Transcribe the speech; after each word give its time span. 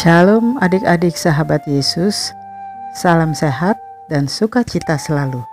Shalom 0.00 0.56
adik-adik 0.64 1.12
sahabat 1.12 1.60
Yesus, 1.68 2.32
salam 2.96 3.36
sehat 3.36 3.76
dan 4.08 4.24
sukacita 4.24 4.96
selalu. 4.96 5.44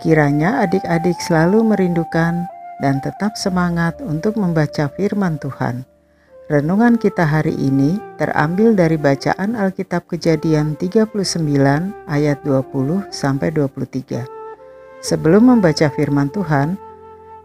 Kiranya 0.00 0.64
adik-adik 0.64 1.20
selalu 1.20 1.60
merindukan 1.60 2.48
dan 2.80 2.96
tetap 3.04 3.36
semangat 3.36 4.00
untuk 4.00 4.40
membaca 4.40 4.88
firman 4.96 5.36
Tuhan. 5.36 5.84
Renungan 6.48 6.96
kita 6.96 7.28
hari 7.28 7.52
ini 7.60 8.00
terambil 8.16 8.72
dari 8.72 8.96
bacaan 8.96 9.52
Alkitab 9.52 10.08
Kejadian 10.08 10.80
39 10.80 11.20
ayat 12.08 12.40
20 12.40 13.04
sampai 13.12 13.52
23. 13.52 14.24
Sebelum 15.04 15.44
membaca 15.44 15.92
firman 15.92 16.32
Tuhan, 16.32 16.80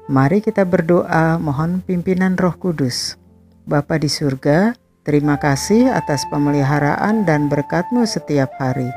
mari 0.07 0.39
kita 0.39 0.63
berdoa 0.63 1.35
mohon 1.35 1.83
pimpinan 1.83 2.39
Roh 2.39 2.55
Kudus. 2.55 3.19
Bapa 3.67 3.99
di 3.99 4.07
surga, 4.07 4.84
Terima 5.05 5.37
kasih 5.37 5.93
atas 5.93 6.25
pemeliharaan 6.33 7.29
dan 7.29 7.45
berkatmu 7.45 8.09
setiap 8.09 8.49
hari. 8.57 8.89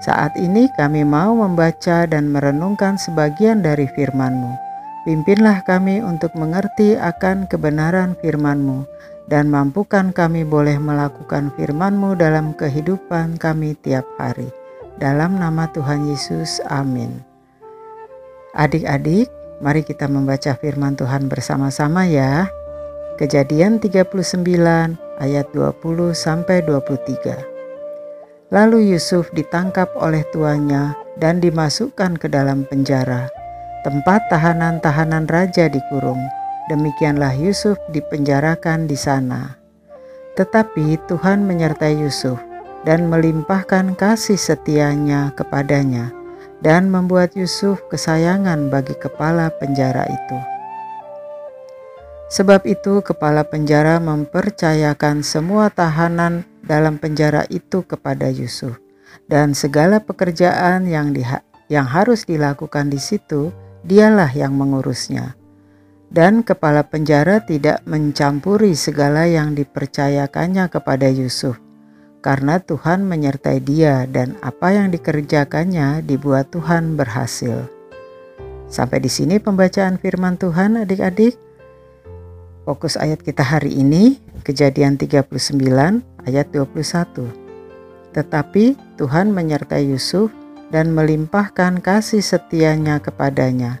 Saat 0.00 0.32
ini 0.40 0.72
kami 0.72 1.04
mau 1.04 1.36
membaca 1.36 2.08
dan 2.08 2.32
merenungkan 2.32 2.96
sebagian 2.96 3.60
dari 3.60 3.84
firman-Mu. 3.92 4.56
Pimpinlah 5.04 5.60
kami 5.68 6.00
untuk 6.00 6.32
mengerti 6.32 6.96
akan 6.96 7.44
kebenaran 7.44 8.16
firman-Mu 8.24 8.88
dan 9.28 9.52
mampukan 9.52 10.16
kami 10.16 10.48
boleh 10.48 10.80
melakukan 10.80 11.52
firman-Mu 11.52 12.16
dalam 12.16 12.56
kehidupan 12.56 13.36
kami 13.36 13.76
tiap 13.84 14.08
hari. 14.16 14.48
Dalam 14.96 15.36
nama 15.36 15.68
Tuhan 15.76 16.08
Yesus, 16.08 16.64
amin. 16.72 17.20
Adik-adik, 18.56 19.28
mari 19.60 19.84
kita 19.84 20.08
membaca 20.08 20.56
firman 20.56 20.96
Tuhan 20.96 21.28
bersama-sama 21.28 22.08
ya. 22.08 22.48
Kejadian 23.20 23.76
39 23.76 25.09
ayat 25.20 25.52
20 25.52 26.16
sampai 26.16 26.64
23. 26.64 28.50
Lalu 28.50 28.90
Yusuf 28.90 29.30
ditangkap 29.30 29.92
oleh 29.94 30.26
tuannya 30.34 30.96
dan 31.22 31.38
dimasukkan 31.38 32.18
ke 32.18 32.26
dalam 32.26 32.66
penjara, 32.66 33.30
tempat 33.86 34.26
tahanan-tahanan 34.32 35.30
raja 35.30 35.70
dikurung. 35.70 36.18
Demikianlah 36.66 37.36
Yusuf 37.38 37.78
dipenjarakan 37.94 38.90
di 38.90 38.98
sana. 38.98 39.54
Tetapi 40.34 40.98
Tuhan 41.06 41.46
menyertai 41.46 42.00
Yusuf 42.00 42.40
dan 42.82 43.06
melimpahkan 43.12 43.94
kasih 43.94 44.40
setianya 44.40 45.30
kepadanya 45.36 46.10
dan 46.64 46.88
membuat 46.88 47.36
Yusuf 47.36 47.80
kesayangan 47.92 48.72
bagi 48.72 48.96
kepala 48.96 49.52
penjara 49.60 50.08
itu. 50.08 50.38
Sebab 52.30 52.62
itu, 52.62 53.02
kepala 53.02 53.42
penjara 53.42 53.98
mempercayakan 53.98 55.26
semua 55.26 55.66
tahanan 55.66 56.46
dalam 56.62 56.94
penjara 56.94 57.42
itu 57.50 57.82
kepada 57.82 58.30
Yusuf, 58.30 58.78
dan 59.26 59.50
segala 59.50 59.98
pekerjaan 59.98 60.86
yang, 60.86 61.10
diha 61.10 61.42
yang 61.66 61.90
harus 61.90 62.22
dilakukan 62.22 62.86
di 62.86 63.02
situ, 63.02 63.50
dialah 63.82 64.30
yang 64.30 64.54
mengurusnya. 64.54 65.34
Dan 66.06 66.46
kepala 66.46 66.86
penjara 66.86 67.42
tidak 67.42 67.82
mencampuri 67.82 68.78
segala 68.78 69.26
yang 69.26 69.58
dipercayakannya 69.58 70.70
kepada 70.70 71.10
Yusuf, 71.10 71.58
karena 72.22 72.62
Tuhan 72.62 73.10
menyertai 73.10 73.58
dia, 73.58 74.06
dan 74.06 74.38
apa 74.38 74.70
yang 74.70 74.94
dikerjakannya 74.94 76.06
dibuat 76.06 76.54
Tuhan 76.54 76.94
berhasil. 76.94 77.66
Sampai 78.70 79.02
di 79.02 79.10
sini 79.10 79.42
pembacaan 79.42 79.98
Firman 79.98 80.38
Tuhan, 80.38 80.78
adik-adik. 80.78 81.49
Fokus 82.68 83.00
ayat 83.00 83.24
kita 83.24 83.40
hari 83.40 83.72
ini 83.72 84.20
Kejadian 84.44 85.00
39 85.00 85.32
ayat 86.28 86.46
21. 86.52 88.12
Tetapi 88.12 88.64
Tuhan 89.00 89.32
menyertai 89.32 89.88
Yusuf 89.88 90.28
dan 90.68 90.92
melimpahkan 90.92 91.80
kasih 91.80 92.20
setianya 92.20 93.00
kepadanya 93.00 93.80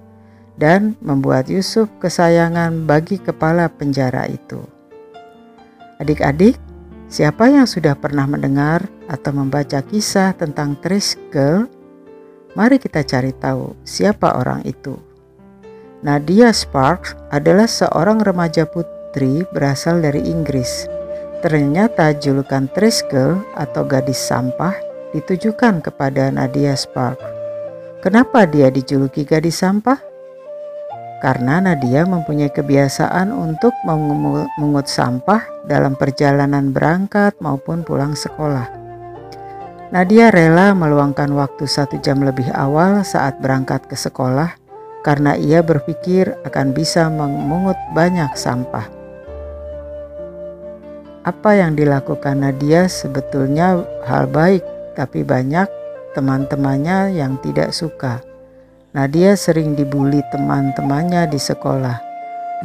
dan 0.56 0.96
membuat 1.04 1.52
Yusuf 1.52 1.92
kesayangan 2.00 2.88
bagi 2.88 3.20
kepala 3.20 3.68
penjara 3.68 4.24
itu. 4.32 4.64
Adik-adik, 6.00 6.56
siapa 7.12 7.52
yang 7.52 7.68
sudah 7.68 7.92
pernah 7.92 8.24
mendengar 8.24 8.88
atau 9.12 9.36
membaca 9.36 9.84
kisah 9.84 10.32
tentang 10.32 10.80
Triskel? 10.80 11.68
Mari 12.56 12.80
kita 12.80 13.04
cari 13.04 13.36
tahu 13.36 13.76
siapa 13.84 14.40
orang 14.40 14.64
itu. 14.64 15.09
Nadia 16.00 16.48
Sparks 16.48 17.12
adalah 17.28 17.68
seorang 17.68 18.24
remaja 18.24 18.64
putri 18.64 19.44
berasal 19.52 20.00
dari 20.00 20.24
Inggris. 20.24 20.88
Ternyata 21.44 22.16
julukan 22.16 22.72
Triskel 22.72 23.36
atau 23.52 23.84
gadis 23.84 24.16
sampah 24.16 24.72
ditujukan 25.12 25.84
kepada 25.84 26.32
Nadia 26.32 26.72
Sparks. 26.72 27.20
Kenapa 28.00 28.48
dia 28.48 28.72
dijuluki 28.72 29.28
gadis 29.28 29.60
sampah? 29.60 30.00
Karena 31.20 31.60
Nadia 31.60 32.08
mempunyai 32.08 32.48
kebiasaan 32.48 33.28
untuk 33.28 33.76
mengut 33.84 34.88
sampah 34.88 35.44
dalam 35.68 36.00
perjalanan 36.00 36.72
berangkat 36.72 37.36
maupun 37.44 37.84
pulang 37.84 38.16
sekolah. 38.16 38.72
Nadia 39.92 40.32
rela 40.32 40.72
meluangkan 40.72 41.28
waktu 41.36 41.68
satu 41.68 42.00
jam 42.00 42.24
lebih 42.24 42.48
awal 42.56 43.04
saat 43.04 43.36
berangkat 43.42 43.84
ke 43.84 44.00
sekolah 44.00 44.59
karena 45.00 45.36
ia 45.36 45.64
berpikir 45.64 46.36
akan 46.44 46.76
bisa 46.76 47.08
memungut 47.08 47.76
banyak 47.96 48.28
sampah. 48.36 48.88
Apa 51.20 51.52
yang 51.52 51.76
dilakukan 51.76 52.40
Nadia 52.40 52.88
sebetulnya 52.88 53.84
hal 54.08 54.24
baik, 54.28 54.64
tapi 54.96 55.20
banyak 55.20 55.68
teman-temannya 56.16 57.12
yang 57.12 57.36
tidak 57.44 57.76
suka. 57.76 58.24
Nadia 58.96 59.36
sering 59.36 59.76
dibully 59.76 60.24
teman-temannya 60.32 61.28
di 61.28 61.38
sekolah. 61.38 62.00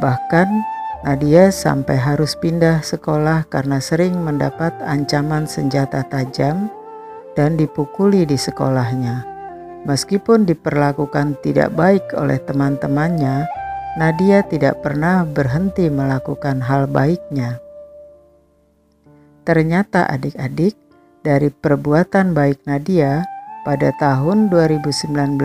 Bahkan 0.00 0.48
Nadia 1.04 1.52
sampai 1.52 2.00
harus 2.00 2.34
pindah 2.34 2.82
sekolah 2.82 3.46
karena 3.46 3.78
sering 3.78 4.16
mendapat 4.24 4.74
ancaman 4.82 5.44
senjata 5.46 6.02
tajam 6.08 6.72
dan 7.36 7.54
dipukuli 7.60 8.24
di 8.24 8.34
sekolahnya. 8.34 9.35
Meskipun 9.86 10.50
diperlakukan 10.50 11.38
tidak 11.46 11.70
baik 11.78 12.10
oleh 12.18 12.42
teman-temannya, 12.42 13.46
Nadia 13.94 14.42
tidak 14.42 14.82
pernah 14.82 15.22
berhenti 15.22 15.86
melakukan 15.86 16.58
hal 16.58 16.90
baiknya. 16.90 17.62
Ternyata 19.46 20.10
adik-adik, 20.10 20.74
dari 21.22 21.54
perbuatan 21.54 22.34
baik 22.34 22.66
Nadia, 22.66 23.22
pada 23.62 23.94
tahun 23.98 24.50
2019 24.50 25.38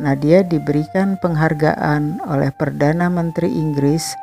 Nadia 0.00 0.40
diberikan 0.44 1.16
penghargaan 1.20 2.24
oleh 2.24 2.52
Perdana 2.56 3.12
Menteri 3.12 3.52
Inggris 3.52 4.16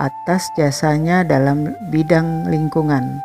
atas 0.00 0.48
jasanya 0.56 1.20
dalam 1.20 1.72
bidang 1.92 2.48
lingkungan. 2.48 3.20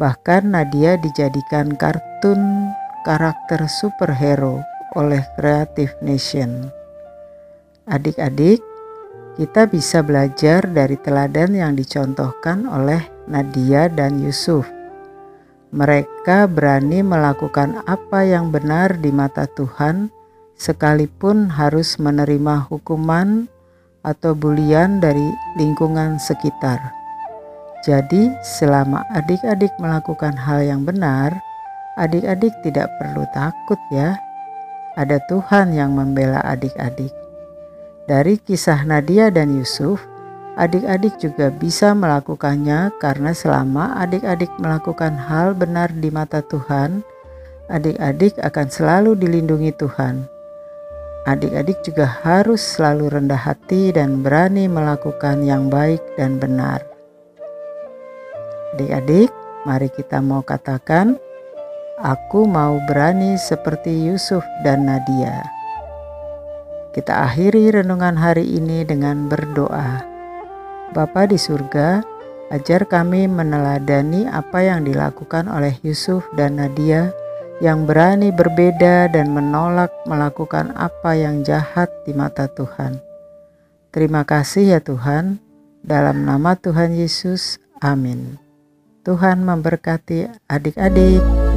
Bahkan 0.00 0.52
Nadia 0.52 0.96
dijadikan 0.96 1.76
kartun 1.76 2.72
karakter 3.04 3.68
superhero 3.68 4.64
oleh 4.98 5.22
Creative 5.38 5.94
Nation. 6.02 6.70
Adik-adik, 7.90 8.62
kita 9.38 9.66
bisa 9.70 10.02
belajar 10.02 10.66
dari 10.66 10.98
teladan 11.00 11.54
yang 11.54 11.72
dicontohkan 11.74 12.66
oleh 12.66 13.02
Nadia 13.30 13.86
dan 13.90 14.18
Yusuf. 14.20 14.66
Mereka 15.70 16.50
berani 16.50 17.02
melakukan 17.02 17.82
apa 17.86 18.26
yang 18.26 18.50
benar 18.50 18.98
di 18.98 19.14
mata 19.14 19.46
Tuhan, 19.46 20.10
sekalipun 20.58 21.46
harus 21.46 21.94
menerima 22.02 22.66
hukuman 22.66 23.46
atau 24.02 24.34
bulian 24.34 24.98
dari 24.98 25.30
lingkungan 25.54 26.18
sekitar. 26.18 26.78
Jadi, 27.86 28.28
selama 28.44 29.06
adik-adik 29.14 29.72
melakukan 29.80 30.36
hal 30.36 30.60
yang 30.60 30.84
benar, 30.84 31.32
adik-adik 31.96 32.52
tidak 32.60 32.92
perlu 33.00 33.24
takut, 33.32 33.78
ya 33.88 34.18
ada 34.98 35.22
Tuhan 35.30 35.74
yang 35.74 35.94
membela 35.94 36.42
adik-adik. 36.42 37.14
Dari 38.10 38.42
kisah 38.42 38.82
Nadia 38.82 39.30
dan 39.30 39.54
Yusuf, 39.54 40.02
adik-adik 40.58 41.14
juga 41.22 41.52
bisa 41.54 41.94
melakukannya 41.94 42.90
karena 42.98 43.30
selama 43.30 43.94
adik-adik 44.02 44.50
melakukan 44.58 45.14
hal 45.14 45.54
benar 45.54 45.94
di 45.94 46.10
mata 46.10 46.42
Tuhan, 46.42 47.06
adik-adik 47.70 48.34
akan 48.42 48.66
selalu 48.66 49.14
dilindungi 49.14 49.70
Tuhan. 49.78 50.26
Adik-adik 51.28 51.84
juga 51.86 52.08
harus 52.26 52.58
selalu 52.58 53.12
rendah 53.12 53.38
hati 53.38 53.92
dan 53.94 54.24
berani 54.24 54.66
melakukan 54.66 55.44
yang 55.44 55.68
baik 55.70 56.00
dan 56.18 56.40
benar. 56.40 56.82
Adik-adik, 58.74 59.30
mari 59.68 59.92
kita 59.92 60.18
mau 60.24 60.40
katakan, 60.40 61.20
Aku 62.00 62.48
mau 62.48 62.80
berani 62.88 63.36
seperti 63.36 64.08
Yusuf 64.08 64.40
dan 64.64 64.88
Nadia. 64.88 65.44
Kita 66.96 67.28
akhiri 67.28 67.76
renungan 67.76 68.16
hari 68.16 68.56
ini 68.56 68.88
dengan 68.88 69.28
berdoa. 69.28 70.00
Bapa 70.96 71.28
di 71.28 71.36
surga, 71.36 72.00
Ajar 72.50 72.82
kami 72.82 73.30
meneladani 73.30 74.26
apa 74.26 74.58
yang 74.58 74.82
dilakukan 74.82 75.46
oleh 75.46 75.76
Yusuf 75.86 76.26
dan 76.34 76.58
Nadia 76.58 77.14
yang 77.62 77.86
berani 77.86 78.34
berbeda 78.34 79.06
dan 79.06 79.30
menolak 79.30 79.94
melakukan 80.02 80.74
apa 80.74 81.14
yang 81.14 81.46
jahat 81.46 81.86
di 82.02 82.10
mata 82.10 82.50
Tuhan. 82.50 82.98
Terima 83.94 84.26
kasih 84.26 84.74
ya 84.74 84.80
Tuhan, 84.82 85.38
dalam 85.86 86.26
nama 86.26 86.58
Tuhan 86.58 86.90
Yesus, 86.90 87.62
amin. 87.78 88.34
Tuhan 89.06 89.46
memberkati 89.46 90.50
adik-adik. 90.50 91.49